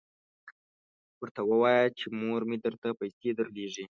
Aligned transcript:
ورته 1.21 1.41
ووایه 1.49 1.87
چې 1.99 2.05
مور 2.19 2.41
مې 2.49 2.57
درته 2.65 2.87
پیسې 2.99 3.29
درلیږي. 3.37 3.85